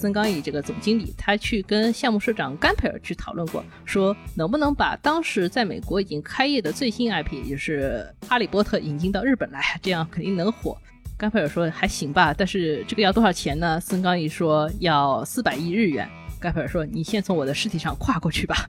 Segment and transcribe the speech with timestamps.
[0.00, 10.74] 孙刚毅这个总经理，他去跟项目社长甘培尔去讨论过，说能不能把当时在美国已经开业的最新 IP，也就是《哈利波特》引进到日本来，这样肯定能火。
[11.18, 13.78] 甘培尔说还行吧，但是这个要多少钱呢？
[13.78, 16.08] 孙刚毅说要四百亿日元。
[16.40, 18.66] 甘培尔说你先从我的尸体上跨过去吧。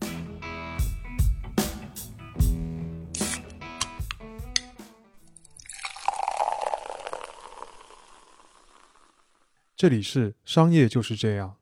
[9.81, 11.55] 这里是商业就是这样。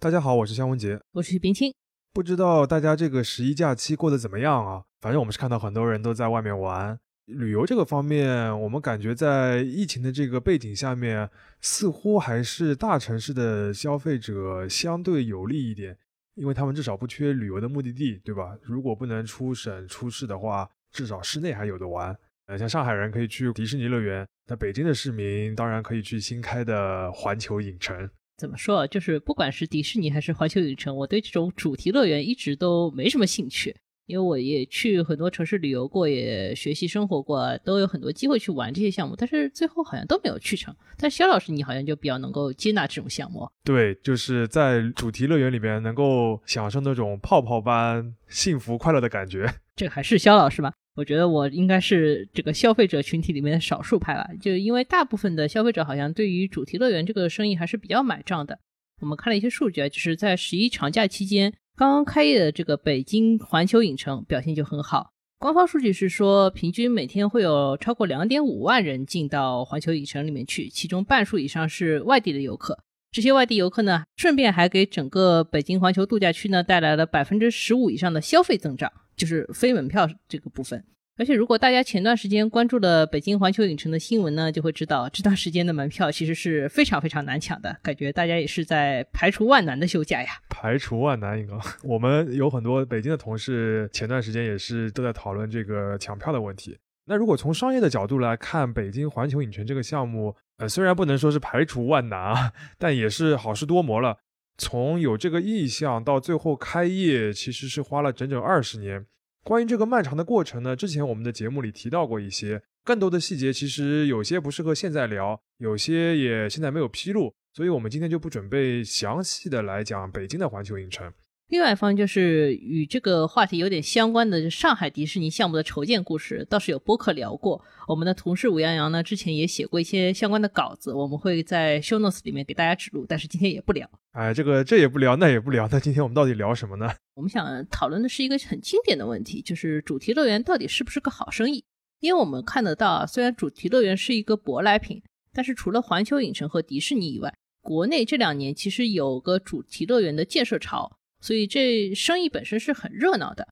[0.00, 1.72] 大家好，我是肖文杰，我是冰清。
[2.12, 4.82] 不知道大家这个十一假期过得怎么样啊？
[5.00, 6.98] 反正我们是看到很多人都在外面玩。
[7.26, 11.30] 旅游这个方面，我们感觉在疫情的这个背景下面，
[11.60, 15.96] 似乎还是大城市的消费者相对有利一点，
[16.34, 18.58] 因为他们至少不缺旅游的目的地，对吧？
[18.60, 22.18] 如果不能出省出市的话，至少室内还有的玩。
[22.46, 24.26] 呃，像上海人可以去迪士尼乐园。
[24.46, 28.08] 那北京的市民当然可以去新开的环球影城。
[28.36, 28.86] 怎么说？
[28.86, 33.76] 就是不管是迪士尼还是环球影城，我对这种主题乐园一直都没什么兴趣。
[34.06, 40.74] 因为我也去很多城市旅游过，也学习生活过，都有很多机会去玩这些项目，但是最后好像都没有去成。
[40.98, 43.48] 但肖老师，你好像就比较能够接纳这种项目。
[43.62, 49.48] 对，就是在主题乐园里边能够享受那种泡泡般幸福快乐的感觉。
[49.76, 50.72] 这个还是肖老师吗？
[50.94, 58.58] 我觉得我应该是这个消费者群体里面的少数派吧，就因为大部分的消费者好像对于主题乐园这个生意还是比较买账的。
[59.00, 65.10] 我们看了一些数据啊，就是在十一长假期间刚刚开业的这个北京环球影城表现就很好。
[65.38, 72.78] 官方数据是说，平均每天会有超过两点五万人进到环球影城里面去，其中半数以上是外地的游客。
[73.10, 78.92] 这些外地游客呢，顺便还给整个北京环球度假区呢带来了百分之十五以上的消费增长。
[79.22, 80.84] 就是非门票这个部分，
[81.16, 90.30] 而且如果大家前段时间关注了北京环球影城的新闻呢，就会知道这段时间的门票其实是非常非常难抢的，感觉大家也是在排除万难的休假呀。
[90.48, 91.54] 排除万难，应该
[91.88, 96.76] 我们有很多北京的同事前段时间也是都在讨论这个抢票的问题。
[97.06, 104.16] 那如果从商业的角度来看，北京环球影城这个项目，呃，虽然不能说是排除万难啊， 但也是好事多磨了。
[104.58, 109.06] 从有这个意向到最后开业，其实是花了整整二十年。
[109.42, 121.12] 关于这个漫长的过程呢，之前我们的节目里提到过一些，更多的细节其实有些不适合现在聊，有些也现在没有披露，所以我们今天就不准备详细的来讲北京的环球影城。
[121.52, 127.62] 另外一方就是与这个话题有点相关的上海迪士尼项目的筹建故事，倒是有播客聊过。
[127.86, 133.86] 我们的同事吴洋洋呢，之前也写过一些相关的稿子，我们会在 show notes 里面给大家指路，但是今天也不聊。
[134.12, 136.90] 哎，这个这也不聊，那也不聊，那今天我们到底聊什么呢？
[137.16, 141.62] 我们想讨论的是一个很经典的问题，就是主题乐园到底是不是个好生意？
[142.00, 145.02] 因为我们看得到，虽然主题乐园是一个舶来品，
[145.34, 150.96] 但是除了环球影城和迪士尼以外，国内这两年其实有个主题乐园的建设潮。
[151.22, 153.48] 所以这生意本身是很热闹的。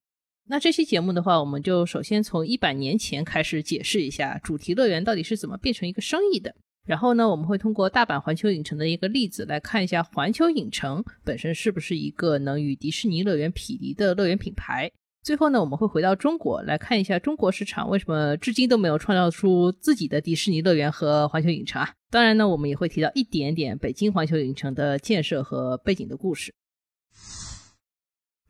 [0.49, 6.53] 那这期节目的话，我们就首先从一百年前开始解释一下主题乐园到底是怎么变成一个生意的。
[6.87, 14.91] 然后呢，我们会通过大阪环球影城的一个例子来看一下环球影城本身是不是一个能与迪士尼乐园匹敌的乐园品牌。
[15.23, 21.93] 最后呢，我们会回到中国来看一下中国市场为什么至今都没有创造出自己的迪士尼乐园和环球影城啊。
[22.11, 26.53] 当然呢，我们也会提到一点点北京环球影城的建设和背景的故事。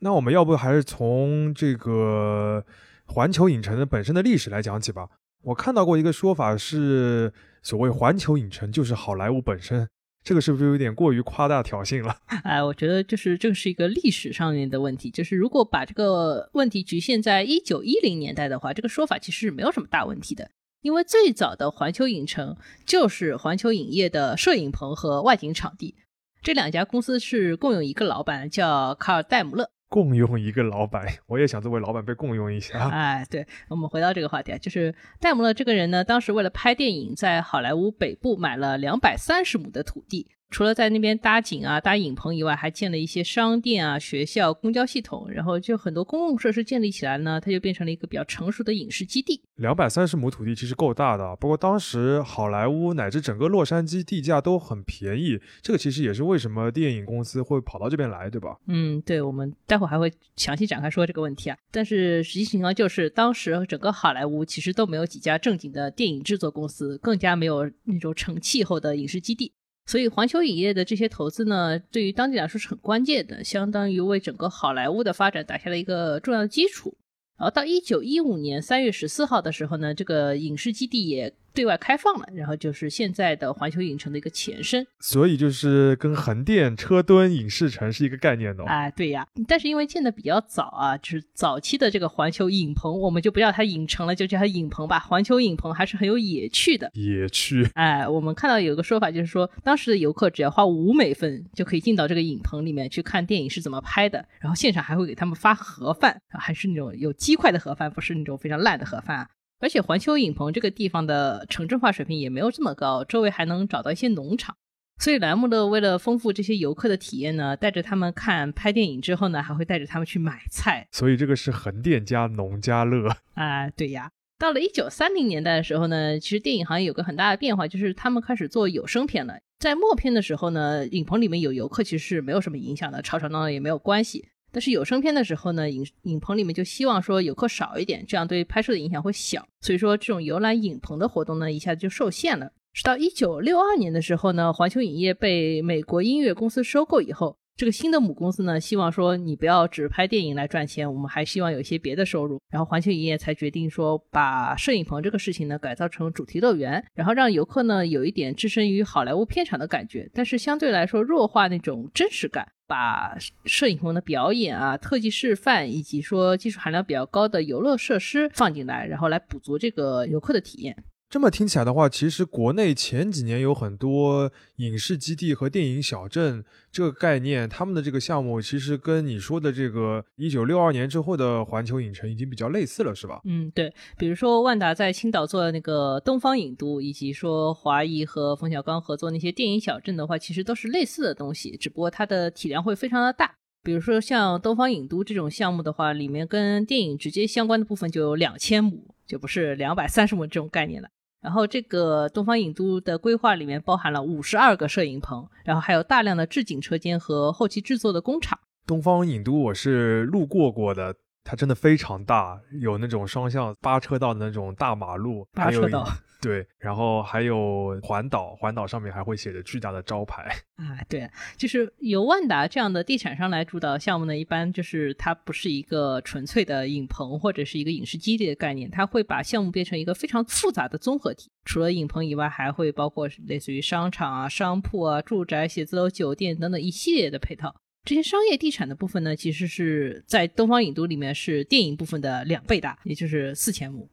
[0.01, 2.65] 那我们要不还是从这个
[3.07, 5.09] 环球影城的本身的历史来讲起吧。
[5.43, 9.89] 我看到过一个说法是，所谓环球影城就是好莱坞本身，
[10.23, 12.17] 这个是不是有点过于夸大挑衅了？
[12.45, 15.11] 哎，我觉得就是这是一个历史上面的问题。
[15.11, 20.51] 就是如果把这个问题局限在一九一零年代的话，这个说法其实是没有什么大问题的。
[20.83, 22.57] 因为最早的环球影城
[22.87, 25.95] 就是环球影业的摄影棚和外景场地，
[26.43, 29.71] 这两家公司是共有一个老板，叫卡尔戴姆勒。
[29.91, 32.89] 共用一个老板， 我也想作为老板被共用一下。
[32.89, 40.29] 哎，对，我们回到这个话题啊，就是戴姆勒这个人呢，当时为了拍电影，在好莱坞北部买了两百三十亩的土地。
[40.51, 49.41] 除了在那边搭景啊、搭影棚以外，还建了一些商店啊、学校、公交系统，然后就很多公共设施建立起来呢，它就变成了一个比较成熟的影视基地。
[49.57, 58.57] 两百三十亩土地其实够大的，不过当时好莱坞乃至整个洛杉矶地价都很便宜，这个其实也是为什么电影公司会跑到这边来，对吧？
[58.67, 61.57] 嗯，对，我们待会还会详细展开说这个问题啊。
[61.71, 69.53] 但是实际情况就是，当时整个好莱坞其实都没有几家正经的电影制作公司，更加没有那种成气候的影视基地。
[69.91, 76.97] 所以，环球影业的这些投资呢，对于当地来说是很关键的，相当于为整个好莱坞的发展打下了一个重要的基础。
[77.37, 84.87] 然后到一九一五年三月十四号的时候呢，这个影视基地也对外开放了，然后就是现在的环球影城的一个前身。
[85.01, 88.65] 所以就是跟横店、车墩、影视城是一个概念的。
[88.65, 94.99] 哎，对呀，但是因为建的比较早啊，就是早期的这个环球影棚，我们就不叫它影城了，就叫它影棚吧。
[94.99, 96.91] 环球影棚还是很有野趣的。
[96.95, 97.69] 野趣。
[97.75, 109.29] 哎，我们看到有个说法，就是说当时的游客只要花五美分就可以进到这个影棚里面去看电影是怎么拍的，然后现场还会给他们发盒饭，还是那种有鸡块的盒饭，不是那种非常烂的盒饭啊。
[109.61, 114.57] 而且环球影棚这个地方的城镇化水平也没有这么高，周围还能找到一些农场，
[114.99, 120.89] 所以栏目的为了丰富这些游客的体验呢，带着他们看拍电影之后呢，还会带着他们去买菜。
[120.93, 124.11] 所以这个是横店加农家乐啊，对呀。
[124.39, 129.35] 到了一九三零年代的时候呢，其实电影行业有个很大的变化，就是他们开始做有声片了。
[129.59, 134.29] 在默片的时候呢，影棚里面有游客其实是没有什么影响的，吵吵闹闹也没有关系。
[134.53, 139.47] 但是有声片的时候呢，影影棚里面就希望说游客少一点，这样对拍摄的影响会小。
[139.61, 142.51] 所以说这种游览影棚的活动呢，一下子就受限了。
[142.73, 152.41] 直到一九六二年的时候呢，环球影业被美国音乐公司收购以后，这个新的母公司呢，希望说你不要只拍电影来赚钱，我们还希望有一些别的收入。
[152.49, 162.53] 然后环球影业才决定说，把摄影棚这个事情呢改造成主题乐园，然后让游客呢有一点置身于好莱坞片场的感觉，但是相对来说弱化那种真实感。
[162.71, 170.85] 把摄影棚的表演啊、特技示范以及说技术含量比较高的游乐设施放进来，然后来补足这个游客的体验。
[171.11, 183.21] 这么听起来的话，其实国内前几年有很多影视基地和电影小镇这个概念，他们的这个项目其实跟你说的这个一九六二年之后的环球影城已经比较类似了，是吧？
[183.25, 183.75] 嗯，对。
[183.99, 193.35] 比如说万达在青岛做的那个东方影都，以及说华谊和冯小刚合作那些电影小镇的话，其实都是类似的东西，只不过它的体量会非常的大。
[193.65, 200.89] 比如说像东方影都这种项目的话，里面跟电影直接相关的部分就有两千亩，就不是两百三十亩这种概念了。
[201.21, 208.39] 然后这个东方影都的规划里面包含了五十二个摄影棚，然后还有大量的置景车间和后期制作的工厂。
[208.67, 215.87] 东方影都我是路过过的，它真的非常大，有那种双向八车道的那种大马路，八车道。
[216.23, 220.23] 对，然后还有环岛，环岛上面还会写着巨大的招牌
[220.57, 220.77] 啊。
[220.87, 221.09] 对，
[221.39, 231.31] 就是由万达这样的地产商来主导项目呢，一般就是它不是一个纯粹的影棚或者是一个影视基地的概念，它会把项目变成一个非常复杂的综合体。
[231.47, 237.55] 除了影棚以外，还会包括类似于商场啊、商铺啊、住宅、写字楼、酒店等等一系列的配套。
[237.85, 243.89] 这些商业地产的部分呢，其实是在东方影都里面是电影部分的两倍大，也就是四千亩。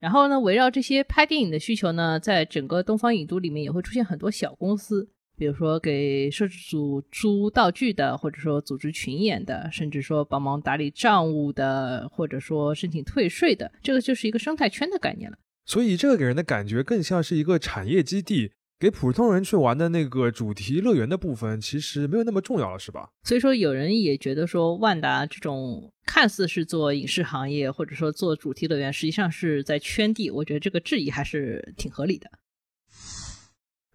[0.00, 15.38] 然后呢，围绕这些拍电影的需求呢，在整个东方影都里面也会出现很多小公司，比如说给摄制组租道具的，或者说组织群演的，甚至说帮忙打理账务的，或者说申请退税的，这个就是一个生态圈的概念了。
[15.66, 18.52] 所以这个给人的感觉更像是一个产业基地。
[18.78, 23.08] 给普通人去玩的那个主题乐园的部分，其实没有那么重要了，是吧？
[23.22, 30.30] 所以说，有人也觉得说，万达这种看似是做影视行业，或者说做主题乐园，实际上是在圈地。
[30.30, 32.30] 我觉得这个质疑还是挺合理的。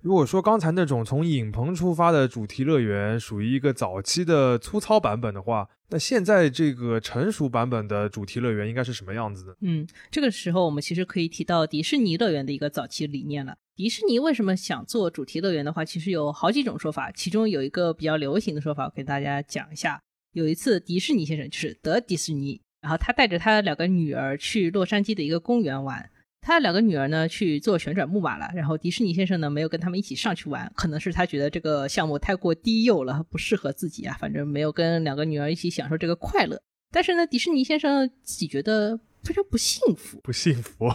[0.01, 9.57] 如果说刚才那种从影棚出发的主题乐园属于一个早期的粗糙版本的话，那现在这个成熟版本的主题乐园应该是什么样子的？
[9.60, 13.57] 嗯，这个时候我们其实可以提到迪士尼乐园的一个早期理念了。
[13.76, 20.02] 迪士尼为什么想做主题乐园的话，其实有好几种说法，其中有一个比较流行的说法，我给大家讲一下。
[20.31, 26.09] 有一次，迪士尼先生就是德迪士尼，然后他带着他的两个女儿去洛杉矶的一个公园玩。
[26.42, 36.60] 他两个女儿呢去做旋转木马了，然后迪士尼先生呢没有跟他们一起上去玩，可能是他觉得这个项目太过低幼了，不适合自己啊，反正没有跟两个女儿一起享受这个快乐。
[36.92, 40.90] 但是呢，迪士尼先生自己觉得非常不幸福，不幸福。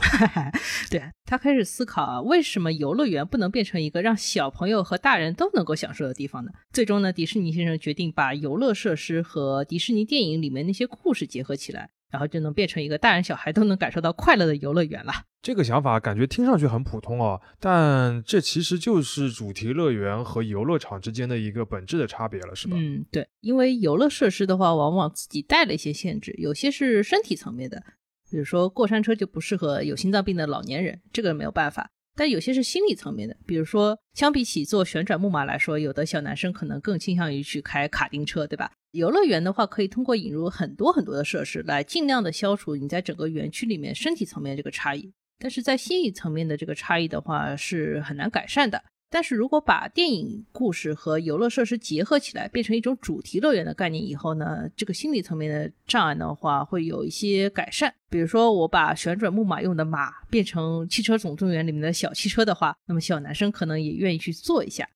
[0.90, 6.50] 对他开始思考啊，为什么游乐园不能变成一个让小朋友和大人都能够享受的地方呢？
[6.72, 11.90] 最终呢，迪士尼先生决定把游乐设施和迪士尼电影里面那些故事结合起来。
[12.14, 15.12] 然后就能变成一个大人小孩都能感受到快乐的游乐园了。
[15.42, 22.76] 这个想法感觉听上去很普通哦，但这其实就是主题乐园和游乐场之间的一个本质的差别了，是吧？
[22.78, 27.82] 嗯，对，因为游乐设施的话，往往自己带了一些限制，有些是身体层面的，
[28.30, 31.90] 比如说过山车就不适合有心脏病的老年人，这个没有办法。
[32.16, 38.70] 但有些是心理层面的，比如说，相比起坐旋转木马来说，有的小男生可能更倾向于去开卡丁车，对吧？
[38.94, 45.12] 游乐园的话，可以通过引入很多很多的设施，来尽量的消除你在整个园区里面身体层面这个差异。
[45.38, 48.82] 但是在心理层面的这个差异的话，是很难改善的。
[49.10, 57.92] 但是如果把电影故事和游乐设施结合起来，变成一种主题乐园的概念以后呢，这个心理层面的障碍的话，会有一些改善。
[58.08, 64.88] 比如说，我把旋转木马用的马变成汽车总动员里面的小汽车的话，那么小男生可能也愿意去坐一下。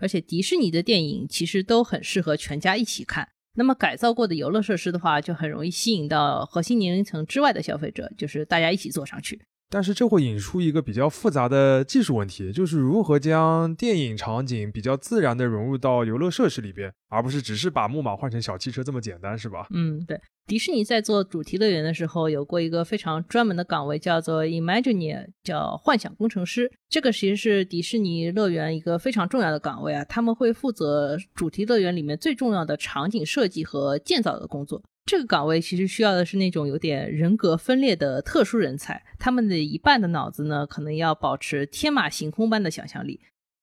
[0.00, 3.28] 而且迪士尼的电影其实都很适合全家一起看。
[3.54, 9.40] 那么改造过的游乐设施的话，就很容易吸引到核心年龄层之外的消费者，就是大家一起坐上去。
[9.72, 19.66] 但是这会引出一个比较复杂的技术问题，就是如何将电影场景比较自然的融入到游乐设施里边，而不是只是把木马换成小汽车这么简单，是吧？
[19.70, 20.20] 嗯，对。
[20.46, 26.70] 迪士尼在做主题乐园的时候，有过一个非常专门的岗位，叫做 Imagineer，叫幻想工程师。
[26.90, 34.82] 这个其实是迪士尼乐园一个非常重要的岗位啊，他们会负责主题乐园里面最重要的场景设计和建造的工作。
[35.04, 43.20] 这个岗位其实需要的是那种有点人格分裂的特殊人才，他们的一半的脑子呢，可能要保持天马行空般的想象力，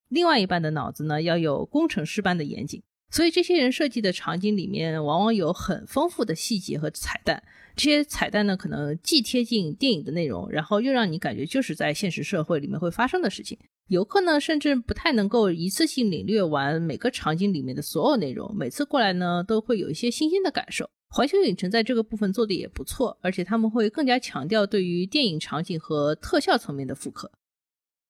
[0.10, 2.84] 另外一半的脑子呢，要有工程师般的严谨。
[3.12, 7.42] 所以这些人设计的场景里面，往往有很丰富的细节和彩蛋。
[7.76, 13.58] 这些彩蛋呢，可能既贴近电影的内容，然后又让你感觉就是在现实社会里面会发生的事情。
[13.88, 20.88] 游客呢，甚至不太能够一次性领略完每个场景里面的所有内容，每次过来呢，都会有一些新鲜的感受。
[21.10, 27.32] 环球影城在这个部分做的也不错，而且他们会更加强调对于电影场景和特效层面的复刻。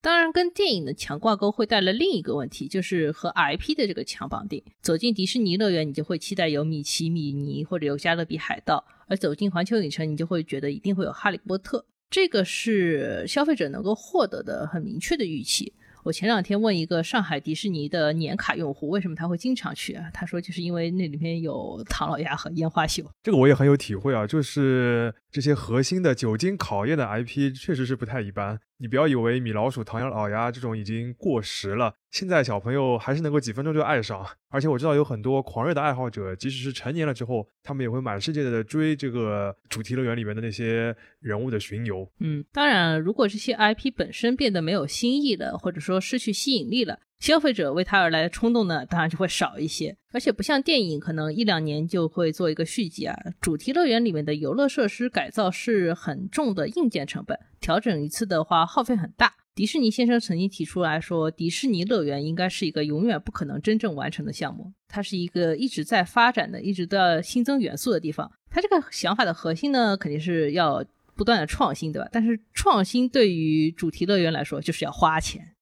[0.02, 4.62] 当然，跟电影的强挂钩会带来另一个问题，就是和 IP 的这个强绑定。
[4.80, 11.84] 走进迪士尼乐园，你就会期待有米奇、米妮或者有加勒比海盗；而走进环球影城，你就会觉得一定会有哈利波特。
[12.08, 15.72] 这个是消费者能够获得的很明确的预期。
[16.02, 20.10] 我前两天问一个上海迪士尼的年卡用户，为什么他会经常去啊？
[20.14, 23.04] 他说就是因为那里面有唐老鸭和烟花秀。
[23.22, 28.58] 这个我也很有体会啊，就是这些核心的久经考验的 IP 确实是不太一般。
[28.78, 34.26] 你不要以为米老鼠、唐老鸭这种已经过时了，现在小朋友还是能够几分钟就爱上。
[34.48, 42.10] 而且我知道有很多狂热的爱好者，即使是成年了之后，他们也会满世界的追这个主题乐园里面的那些人物的巡游。
[42.20, 46.98] 嗯，当然，如果这些 IP 本身变得没有新意了，或者说失去吸引力了。
[47.20, 53.14] 消费者为它而来的冲动呢，当然就会少一些，而且不像电影，可能一两年就会做一个续集啊。
[53.40, 59.34] 主题乐园里面的游乐设施改造是很重的硬件成本，调整一次的话耗费很大。
[59.54, 68.30] 迪士尼先生曾经提出来说，迪士尼乐园应该是一个永远不可能真正完成的项目，它是一个一直在发展的、一直都要新增元素的地方。
[68.48, 70.82] 它这个想法的核心呢，肯定是要
[71.14, 72.08] 不断的创新，对吧？
[72.10, 75.54] 但是创新对于主题乐园来说，就是要花钱。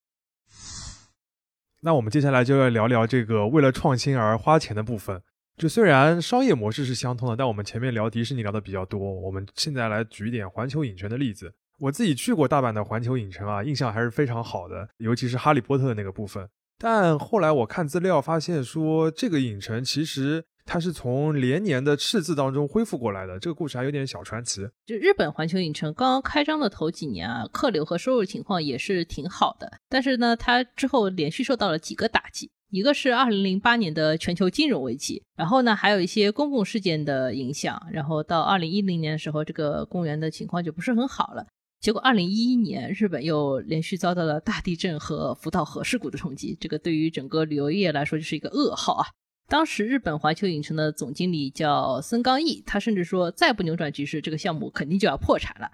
[1.81, 5.23] 那我们接下来就要聊聊这个为了创新而花钱的部分。
[5.57, 11.53] 就虽然商业模式是相通的，但我们前面聊迪士尼聊的比较多，我们现在来举一点环球影城的例子。
[11.79, 16.49] 我自己去过大阪的环球影城啊，印象还是非常好的，尤其是哈利波特的那个部分。
[16.79, 20.45] 但后来我看资料发现说，这个影城其实。
[20.69, 24.61] 它是从连年的赤字当中恢复过来的，这个故事还有点小传奇。
[24.85, 29.81] 就日本环球影城刚刚开张的头几年啊，客流和收入情况也是挺好的。
[29.89, 41.47] 但是呢，它之后连续受到了几个打击，一个是二零零八年的全球金融危机，然后呢，还有一些公共事件的影响，然后到二零一零年的时候，这个公园的情况就不是很好了。
[41.81, 49.07] 结果二零一一年，日本又连续遭到了大地震和福岛核事故的冲击，这个对于整个旅游业来说就是一个噩耗啊。
[49.49, 55.71] 当时日本环球影城的总经理叫森冈义，他甚至说再不扭转局势，这个项目肯定就要破产了。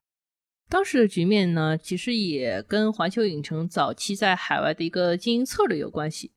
[0.68, 6.30] 当时的局面呢，其实也跟环球影城早期在海外的一个经营策略有关系。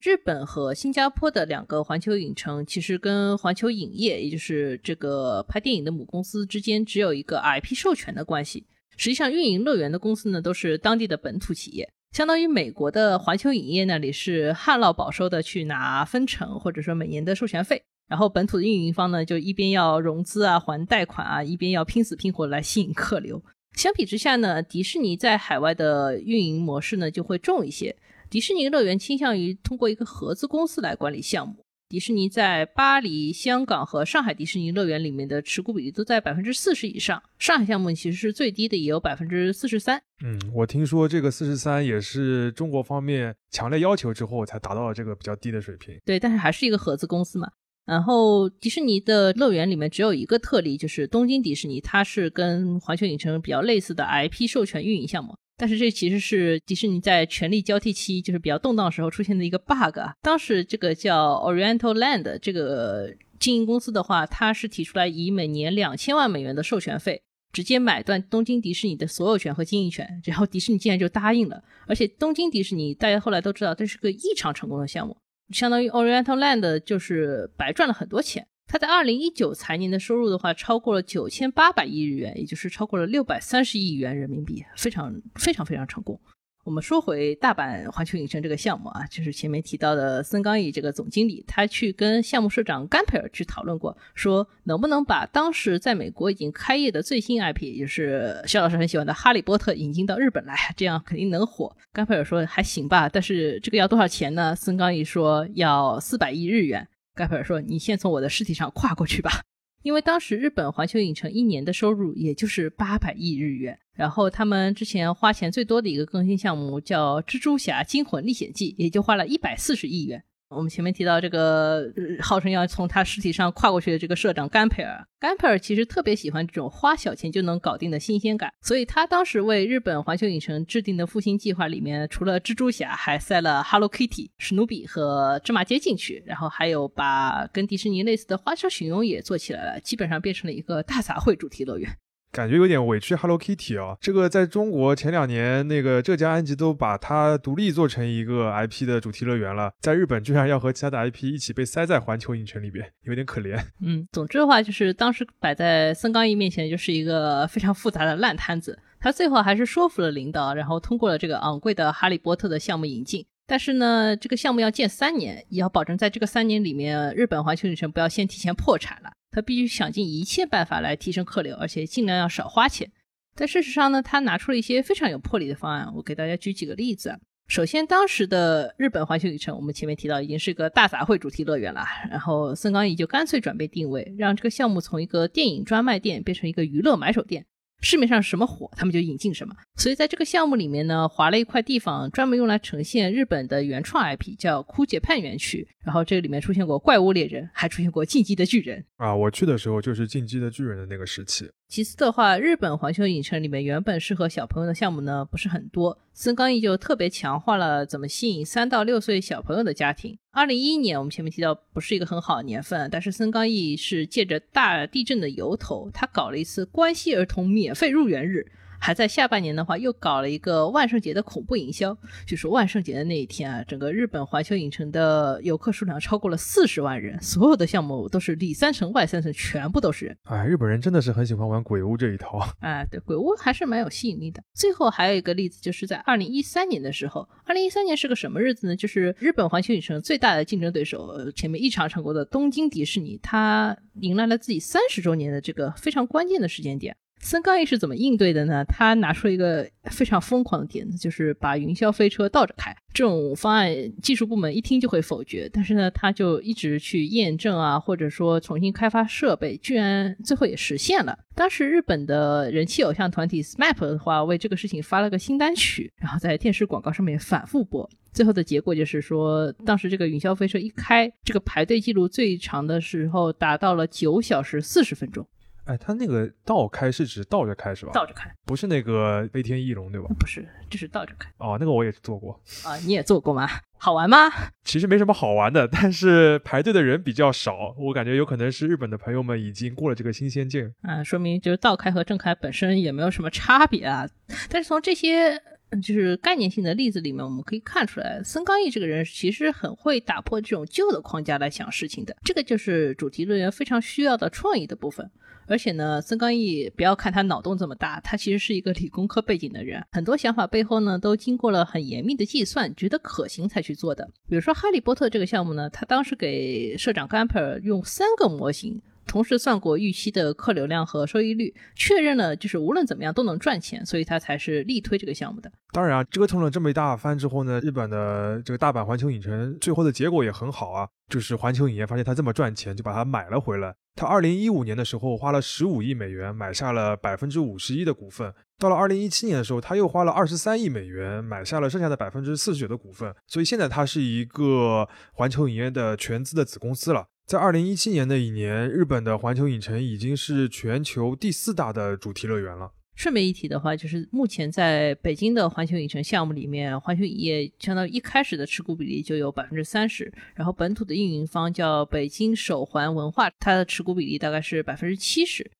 [0.00, 8.66] 日本和新加坡的两个环球影城，其实跟环球影业，也就是这个拍电影的母公司之间，只有一个 IP 授权的关系。
[8.96, 11.92] 实际上，运营乐园的公司呢，都是当地的本土企业。
[12.14, 23.42] 相当于美国的环球影业那里是旱涝保收的去拿分成或者说每年的授权费，然后本土的运营方呢就一边要融资啊还贷款啊，一边要拼死拼活来吸引客流。
[23.72, 27.96] 相比之下呢，迪士尼在海外的运营模式呢就会重一些。
[28.30, 31.63] 迪士尼乐园倾向于通过一个合资公司来管理项目。
[31.94, 37.22] 迪士尼在巴黎、香港和上海迪士尼乐园里面的持股比例都在百分之四十以上。
[37.38, 40.02] 上海项目其实是最低的，也有百分之四十三。
[40.24, 45.96] 嗯，我听说这个四十三也是中国方面强烈要求之后才达到了这个比较低的水平。
[46.04, 47.48] 对，但是还是一个合资公司嘛。
[47.86, 55.36] 然后迪士尼的乐园里面只有一个特例，就是东京迪士尼，它是跟环球影城比较类似的 IP 授权运营项目。
[55.56, 59.98] 但是这其实是迪士尼在权力交替期，就是比较动荡时候出现的一个 bug。
[60.20, 71.62] 当时这个叫 Oriental Land 这个经营公司的话，它是提出来以每年两千万美元的授权费，直接买断东京迪士尼的所有权和经营权，然后迪士尼竟然就答应了。
[71.86, 75.16] 而且东京迪士尼大家后来都知道，这是个异常成功的项目，
[75.50, 78.48] 相当于 Oriental Land 就是白赚了很多钱。
[78.66, 86.20] 他在二零一九财年的收入的话，超过了九千八百亿日元，也就是超过了六百三十亿元人民币，非常非常非常成功。
[86.64, 101.76] 我们说回大阪环球影城这个项目啊，就是前面提到的森冈义这个总经理，他去跟项目社长甘培尔去讨论过，说能不能把当时在美国已经开业的最新 IP，也就是肖老师很喜欢的《哈利波特》引进到日本来，这样肯定能火。
[101.92, 104.56] 甘培尔说还行吧，但是这个要多少钱呢？
[104.56, 106.88] 森冈义说要四百亿日元。
[107.14, 109.42] 盖普尔说你先从我的尸体上跨过去吧。
[109.82, 120.24] 因为当时日本环球影城一年的收入也就是八百亿日元，然后他们之前花钱最多的一个更新项目叫《蜘蛛侠惊魂历险记》，也就花了一百四十亿元。
[120.54, 121.84] 我们前面提到这个
[122.20, 141.90] 号称要从他尸体上跨过去的这个社长甘佩尔，甘佩尔其实特别喜欢这种花小钱就能搞定的新鲜感，所以他当时为日本环球影城制定的复兴计划里面，除了蜘蛛侠，还塞了 Hello Kitty、史努比和芝麻街进去，然后还有把跟迪士尼类似的花车巡游也做起来了，基本上变成了一个大杂烩主题乐园。
[142.34, 143.96] 感觉有点委屈 Hello Kitty 啊！
[144.00, 153.56] 这个在中国前两年，那个浙江安吉都把它独立做成一个 IP 的主题乐园了，在日本居然要和其他的 IP 一起被塞在环球影城里边，有点可怜。
[153.80, 163.24] 嗯，总之的话，就是当时摆在森冈义面前就是一个非常复杂的烂摊子，他最后还是说服了领导，然后通过了这个昂贵的哈利波特的项目引进。
[163.46, 169.10] 但是呢，这个项目要建三年，也要保证在这个三年里面，日本环球影城不要先提前破产了。
[169.34, 172.88] 他必须想尽一切办法来提升客流，而且尽量要少花钱。
[173.34, 175.92] 但事实上呢，他拿出了一些非常有魄力的方案。
[175.96, 177.18] 我给大家举几个例子。
[177.48, 181.84] 首先，当时的日本环球影城，我们前面提到已经是个大杂烩主题乐园了。
[182.08, 187.44] 然后森冈义就干脆转变定位，让这个项目从一个电影专卖店变成一个娱乐买手店。
[187.84, 189.54] 市面上什么火，他们就引进什么。
[189.76, 195.68] 所以在这个项目里面呢，划了一块地方，专门用来呈现日本的原创 IP，叫枯竭盼园区。
[195.84, 199.14] 然后这个里面出现过怪物猎人，还出现过进击的巨人啊。
[199.14, 201.46] 我去的时候就是进击的巨人的那个时期。
[201.74, 210.16] 其次的话，日本环球影城里面原本适合小朋友的项目呢不是很多，森冈义就特别强化了怎么吸引三到六岁小朋友的家庭。
[210.30, 218.46] 二零一一年我们前面提到不是一个很好的年份，但是森冈义是借着大地震的由头，他搞了一次关西儿童免费入园日。
[218.84, 230.14] 还在下半年的话，又搞了一个万圣节的恐怖营销，就是万圣节的那一天啊，整个日本环球影城的游客数量超过了四十万人，所有的项目都是里三层外三层，全部都是人。
[230.24, 232.46] 哎，日本人真的是很喜欢玩鬼屋这一套。
[232.60, 234.42] 哎，对，鬼屋还是蛮有吸引力的。
[234.52, 238.76] 最后还有一个例子，就是在二零一三年的时候，二零一三年是个什么日子呢？
[238.76, 246.94] 就是日本环球影城最大的竞争对手，前面异常成功的东京迪士尼，它迎来了自己三十周年的这个非常关键的时间点。
[247.24, 248.62] 森冈义是怎么应对的呢？
[248.66, 252.70] 他拿出一个非常疯狂的点子，就是把云霄飞车倒着开。
[252.92, 261.18] 这种方案技术部门一听就会否决，但是呢，他就一直去验证啊，或者说重新开发设备，居然最后也实现了。
[261.34, 267.88] 当时日本的人气偶像团体 SMAP 的话，为这个事情发了个新单曲，然后在电视广告上面反复播。
[268.12, 275.26] 最后的结果就是说，当时这个云霄飞车一开，这个排队记录最长的时候达到了九小时四十分钟。
[275.64, 277.92] 哎，它那个倒开是指倒着开是吧？
[277.94, 280.08] 倒着开，不是那个飞天翼龙对吧？
[280.18, 281.30] 不是，这是倒着开。
[281.38, 283.48] 哦，那个我也做过啊，你也做过吗？
[283.78, 284.16] 好玩吗？
[284.64, 290.72] 其实没什么好玩的，但是排队的人比较少，我感觉有可能是日本的朋友们已经过了这个新鲜劲。
[290.82, 294.06] 啊，说明就是倒开和正开本身也没有什么差别啊。
[294.48, 295.40] 但是从这些
[295.80, 302.16] 就是概念性的例子里面，我们可以看出来，森冈义这个人其实很会打破这种旧的框架来想事情的。
[302.24, 305.10] 这个就是主题乐园非常需要的创意的部分。
[305.46, 314.08] 而且呢，森冈义不要看他脑洞这么大，他其实是一个理工科背景的人，很多想法背后呢都经过了很严密的计算，觉得可行才去做的。
[314.26, 318.80] 比如说《哈利波特》这个项目呢，他当时给社长 Gamber 用三个模型。
[319.14, 325.48] 同时算过预期的客流量和收益率，确认了就是无论怎么样都能赚钱，所以他才是力推这个项目的。
[325.70, 333.72] 当然啊，折腾了这么一大番之后呢，日本的这个大阪环球影城最后的结果也很好啊，就是环球影业发现它这么赚钱，就把它买了回来。
[333.94, 347.06] 他二零一五年的时候花了十五亿美元买下了百分之五十一的股份，到了二零一七年的时候，他又花了二十三亿美元买下了剩下的百分之四十九的股份，所以现在它是一个环球影业的全资的子公司了。
[347.26, 352.70] 在二零一七年那一年，日本的环球影城已经是全球第四大的主题乐园了。
[352.94, 365.50] 顺便一提的话，就是目前在北京的环球影城项目里面，环球影业相当于一开始的持股比例就有百分之三十，然后本土的运营方叫北京首环文化，它的持股比例大概是百分之七十。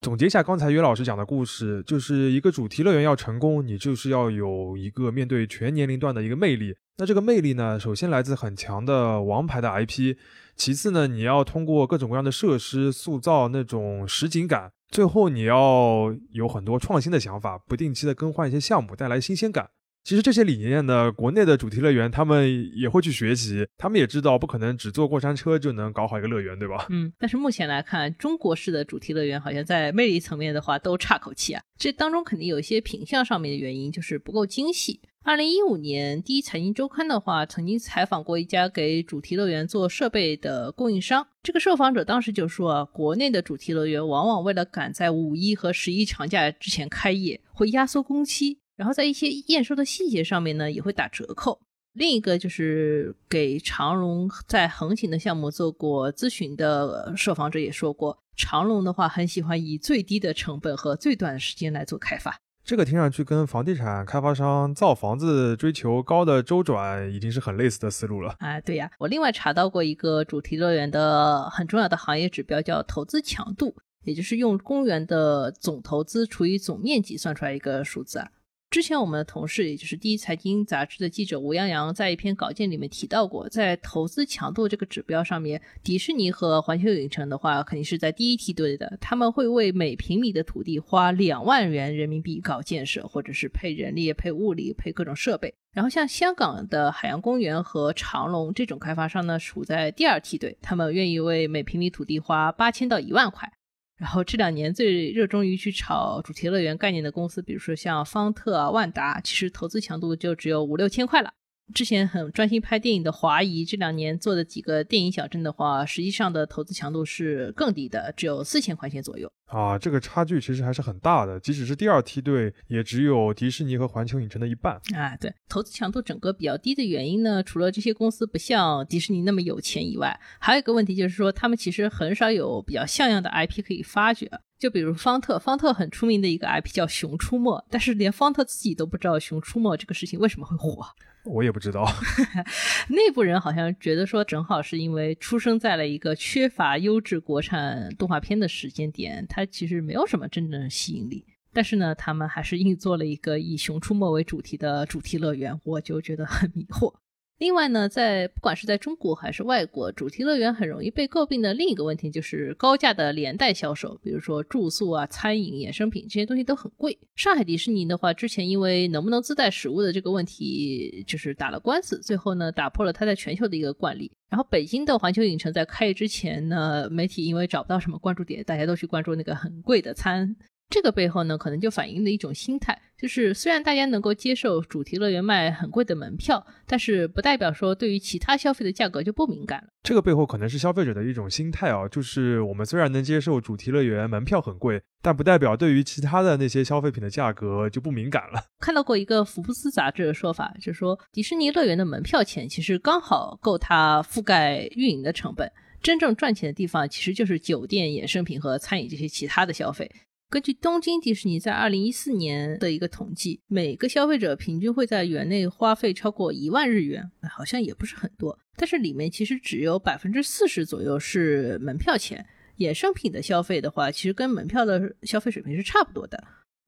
[0.00, 6.74] 总结一下刚才约老师讲的故事，就是一个主题乐园要成功，你就是要有一个面对全年龄段的一个魅力。
[6.96, 10.16] 那这个魅力呢，首先来自很强的王牌的 IP，
[10.56, 19.68] 其次呢，你要通过各种各样的设施塑造那种实景感，最后你要有很多创新的想法，不定期的更换一些项目，带来新鲜感。
[20.02, 26.86] 其实这些理念呢，国内的主题乐园他们也会去学习，他们也知道不可能只坐过山车就能搞好一个乐园，对吧？
[26.90, 31.62] 嗯，但是目前来看，中国式的主题乐园好像在魅力层面的话都差口气啊。
[31.76, 35.00] 这当中肯定有一些品相上面的原因，就是不够精细。
[35.22, 48.59] 二零一五年，第一财经周刊的话曾经采访过一家给主题乐园做设备的供应商，这个受访者当时就说啊，国内的主题乐园往往为了赶在五一和十一长假之前开业，会压缩工期。
[48.80, 51.60] 然后在一些验收的细节上面呢，也会打折扣。
[51.92, 62.34] 另一个就是给长荣在横琴的项目做过咨询的受访者也说过，长荣的话很喜欢以最低的成本和最短的时间来做开发。
[62.64, 68.34] 这个听上去跟房地产开发商造房子追求高的周转已经是很类似的思路了。
[68.38, 78.30] 啊，对呀，我另外查到过一个主题乐园的很重要的行业指标，叫投资强度，也就是用公园的总投资除以总面积算出来一个数字啊。
[78.70, 88.96] 之前我们的同事，也就是第一财经杂志的记者吴洋洋，在一篇稿件里面提到过，在投资强度这个指标上面，迪士尼和环球影城的话，肯定是在第一梯队的。
[89.00, 95.52] 他们会为每平米的土地花两万元人民币搞建设，或者是配人力、配物力、配各种设备。
[95.72, 103.52] 然后像香港的海洋公园和长隆这种开发商呢，处在第二梯队，他们愿意为每平米土地花八千到一万块。
[104.00, 111.34] 然后这两年最热衷于去炒主题乐园概念的公司，比如说像方特啊、万达，其实投资强度就只有五六千块了。
[111.74, 119.30] 之前很专心拍电影的华谊，这两年做的几个电影小镇的话，实际上的投资强度是更低的，只有四千块钱左右。
[119.46, 124.80] 啊，这个差距其实还是很大的，即使是第二梯队，也只有迪士尼和环球影城的一半。
[124.94, 134.30] 啊，对，投资强度整个比较低的原因呢，除了这些公司不像迪士尼那么有钱以外，还有一个问题就是说，他们其实很少有比较像样的 IP 可以发掘。
[134.56, 140.84] 就比如方特，方特很出名的一个 IP 叫《熊出没》，但是连方特自己都不知道《熊出没》这个事情为什么会火。
[141.30, 141.86] 我也不知道，
[142.90, 151.24] 内部人好像觉得说，正好是因为出生在了一个缺乏优质国产动画片的时间点，它其实没有什么真正的吸引力。
[151.52, 156.94] 但是呢，他们还是硬做了一个以《熊出没》为主题的主题乐园，我就觉得很迷惑。
[157.40, 166.98] 另外呢，在不管是在中国还是外国，主题乐园很容易被诟病的另一个问题就是高价的连带销售，比如说住宿啊、餐饮、衍生品这些东西都很贵。
[167.16, 174.12] 上海迪士尼的话，之前因为能不能自带食物的这个问题，就是打了官司，最后呢打破了它在全球的一个惯例。
[174.28, 180.36] 然后北京的环球影城在开业之前呢，媒体因为找不到什么关注点，大家都去关注那个很贵的餐。
[180.70, 189.68] 这个背后呢，可能就反映了一种心态，就是虽然大家能够接受主题乐园卖很贵的门票，但是不代表说对于其他消费的价格就不敏感了。
[189.82, 198.40] 这个背后可能是消费者的一种心态啊，就是我们虽然能接受主题乐园门票很贵，但不代表对于其他的那些消费品的价格就不敏感了。
[198.60, 205.50] 看到过一个福布斯杂志的说法，就是说迪士尼乐园的门票钱其实刚好够它覆盖运营的成本，
[205.82, 209.90] 真正赚钱的地方其实就是酒店、衍生品和餐饮这些其他的消费。
[210.30, 218.38] 根据东京迪士尼在二零一四年的一个统计，每个消费者平均会在园内花费超过一万日元，好像也不是很多。
[218.54, 222.24] 但是里面其实只有百分之四十左右是门票钱，
[222.58, 226.22] 衍生品的消费的话，其实跟门票的消费水平是差不多的。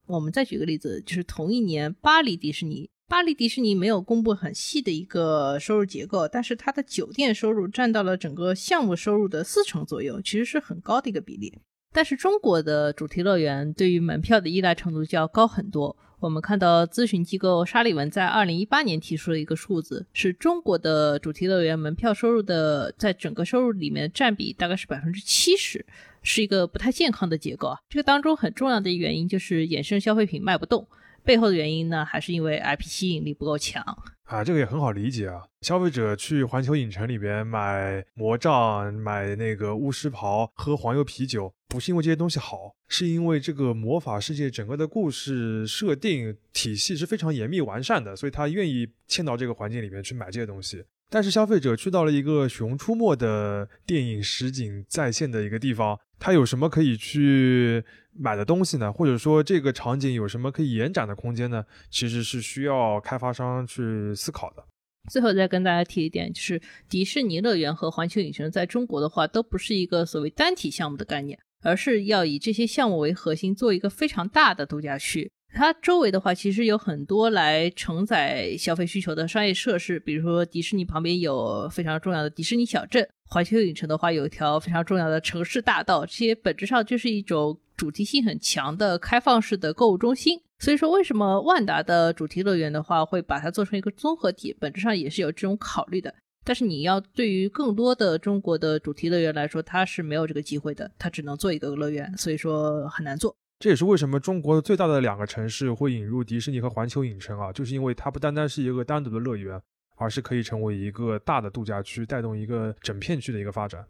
[0.07, 11.59] 我们再举个例子，就是同一年巴黎迪士尼，巴黎迪士尼没有公布很细的一个收入结构，但是它的酒店收入占到了整个项目收入的四成左右，其实是很高的一个比例。
[11.93, 15.95] 但是中国的主题乐园对于门票的依赖程度就要高很多。
[16.19, 25.85] 我们看到咨询机构沙利文在二零一八年提出了一个数字，是中国的主题乐园门票收入的在整个收入里面占比大概是百分之七十，
[26.21, 27.77] 是一个不太健康的结构啊。
[27.89, 30.87] 这个当中很重要的原因就是衍生消费品卖不动，
[31.23, 33.83] 背后的原因呢还是因为 IP 吸引力不够强。
[34.23, 35.43] 啊，这个也很好理解啊。
[35.61, 50.83] 消费者去环球影城里边买魔杖、买那个巫师袍、喝黄油啤酒，不是因为这些东西好，是因为这个魔法世界整个的故事设定体系是非常严密完善的，所以他愿意嵌到这个环境里面去买这些东西。
[51.13, 57.83] 但是消费者去到了一个《熊出没》的电影实景再现的一个地方，他有什么可以去
[58.17, 58.91] 买的东西呢？
[58.91, 61.63] 或者说这个场景有什么可以延展的空间呢？
[61.91, 64.65] 其实是需要开发商去思考的。
[65.11, 75.31] 最后再跟大家提一点，就是迪士尼乐园和环球影城在中国的话，都不是一个所谓单体项目的概念，而是要以这些项目为核心，做一个非常大的度假区。
[75.53, 90.41] 它周围的话，其实有很多来承载消费需求的商业设施，比如说迪士尼旁边有非常重要的迪士尼小镇，环球影城的话有一条非常重要的城市大道，这些本质上就是一种主题性很强的开放式的购物中心。
[90.59, 96.13] 所以说，为什么万达的主题乐园的话会把它做成一个综合体，本质上也是有这种考虑的。
[96.45, 103.35] 但是你要对于更多的中国的主题乐园来说，它是没有这个机会的，它只能做一个乐园，所以说很难做。
[103.63, 109.57] 这也是为什么中国最大的两个城市会引入迪士尼和环球影城啊，就是因为它不单单是一个单独的乐园，
[109.95, 113.87] 而是可以成为一个大的度假区，带动一个整片区的一个发展。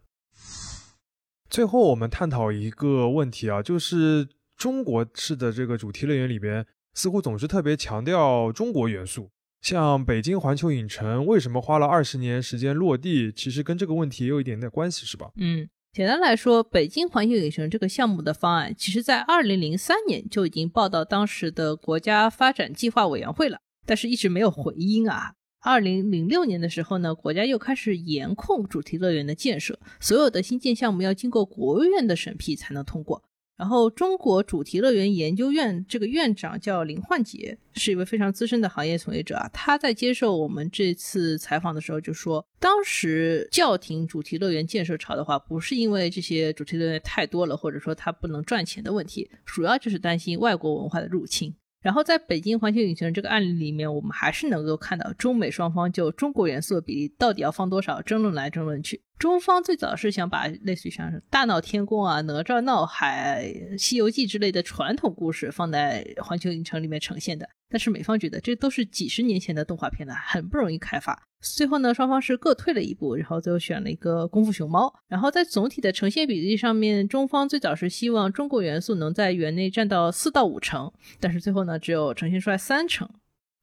[1.49, 9.31] 最后，我们探讨一个问题啊，就是中国式的这个主题乐园里边，似乎总是特别强调中国元素。
[9.61, 15.31] 像北京环球影城为什么花了二十年时间落地，其实跟这个问题也有一点点关系，是吧？
[15.37, 15.67] 嗯。
[15.93, 25.35] 简单来说，北京环球影城这个项目的方案，其实在二零零三年就已经报到当时的国家发展计划委员会了，但是一直没有回音啊。
[25.61, 33.21] 二零零六年的时候呢，国家又开始严控主题乐园的建设，所有的新建项目要经过国务院的审批才能通过。
[33.55, 39.47] 然后，中国主题乐园研究院这个院长叫林焕杰，是一位非常资深的行业从业者啊。
[39.53, 51.53] 他在接受我们这次采访的时候就说，当时叫停主题乐园建设潮的话，不是因为这些主题乐园太多了，或者说它不能赚钱的问题，主要就是担心外国文化的入侵。
[51.81, 59.01] 然后在北京环球影城这个案例里面，我们还是能够看到中美双方就中国元素的比例到底要放多少争论来争论去。
[59.19, 71.21] 中方最早是想把类似于像是大闹天宫啊、哪吒闹海、西游记之类的传统故事放在环球影城里面呈现的，但是美方觉得这都是几十年前的动画片了，很不容易开发。
[71.41, 74.93] 最后呢，双方是各退了一步，然后最后选了一个功夫熊猫。
[75.07, 83.09] 然后在总体的呈现比例上面，中方最早是希望中国元素能在园内占到四到五成，但是最后呢，只有呈现出来三成。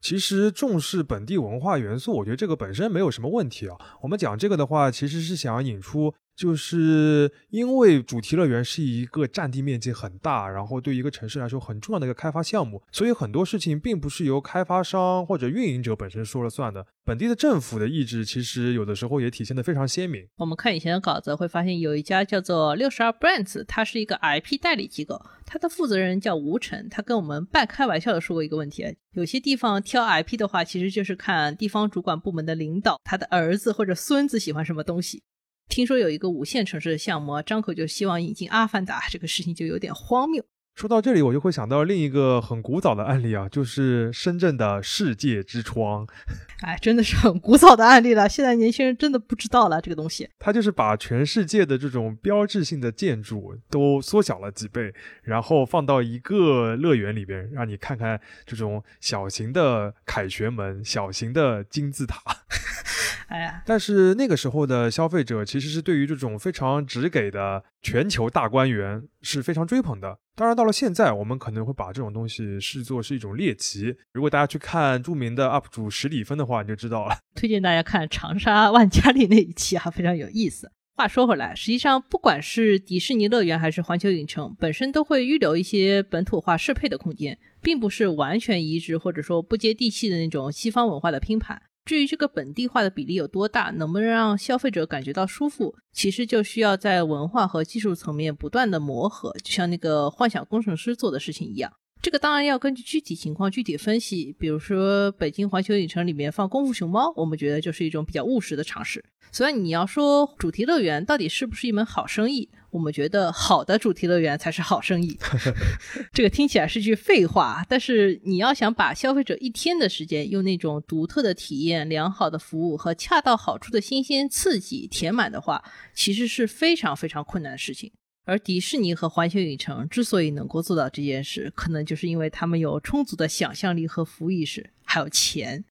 [0.00, 3.76] 其实重视本地文化元素，我觉得这个本身没有什么问题啊。
[4.02, 6.14] 我们讲这个的话，其实是想引出。
[6.40, 16.86] 就是因为主题乐园是一个占地面积很大，然后对一个城市来说很重要的一个开发项目，所以很多事情并不是由开发商或者运营者本身说了算的。
[17.04, 20.26] 本地的政府的意志其实有的时候也体现的非常鲜明。
[20.36, 35.22] 我们看以前的稿子会发现，有一家叫做六十二 Brands，它是一个 IP 代理机构，它的负责人叫吴晨，他跟我们半开玩笑的说过一个问题：有些地方挑 IP 的话，其实就是看地方主管部门的领导他的儿子或者孙子喜欢什么东西。
[35.70, 40.44] 听说有一个五线城市的项目，张口就希望引进《阿凡达》，这个事情就有点荒谬。
[40.74, 46.06] 说到这里，我就会想到另一个很古早的案例啊，就是深圳的世界之窗。
[46.62, 50.28] 哎，真的是很古早的案例了，现在年轻人真的不知道了这个东西。
[50.38, 62.20] 它就是把全世界的这种标志性的建筑都缩小了几倍，然后放到一个乐园里边，让你看看这种小型的凯旋门、小型的金字塔。
[63.30, 70.18] 哎呀，但是那个时候的消费者其实是对于这种非常直给的全球大观园是非常追捧的。
[70.34, 73.94] 当然，到了现在，我们可能会把这种东西视作是一种猎奇。
[74.12, 77.18] 如果大家去看著名的 UP 主十里芬的话，你就知道了。
[77.36, 80.72] 推荐大家看长沙万家丽那一期啊，非常有意思。
[80.96, 91.62] 话说回来，实际上不管是迪士尼乐园还是环球影城，本身都会预留一些本土化适配的空间，并不是完全移植或者说不接地气的那种西方文化的拼盘。
[91.90, 101.72] 至于这个本地化的比例有多大，能不能让消费者感觉到舒服，其实就需要在文化和技术层面不断的磨合，就像那个幻想工程师做的事情一样。
[102.02, 104.34] 这个当然要根据具体情况具体分析。
[104.38, 109.04] 比如说北京环球影城里面放功夫熊猫，我们觉得就是一种比较务实的尝试。
[109.32, 112.48] 所以你要说主题乐园到底是不是一门好生意？
[112.70, 115.18] 我们觉得好的主题乐园才是好生意，
[116.12, 125.62] 这个听起来是句废话，但是你要想把消费者一天的时间用那种独特的体验、良好的服务和恰到好处的新鲜刺激填满的话，
[125.94, 127.92] 其实是非常非常困难的事情。
[128.26, 135.64] 而迪士尼和环球影城之所以能够做到这件事，可能就是因为他们有充足的想象力和服务意识，还有钱。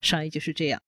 [0.00, 0.80] 商业就是这样。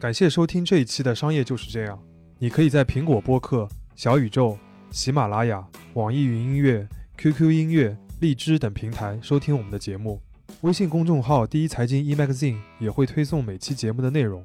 [0.00, 2.02] 感谢收听这一期的商业就是这样。
[2.38, 4.58] 你可以在苹果播客、小宇宙、
[4.90, 10.20] 喜马拉雅、网易云音乐、QQ 音乐、荔枝等平台收听我们的节目。
[10.62, 14.44] 微信公众号“第一财经 eMagazine” 也会推送每期节目的内容。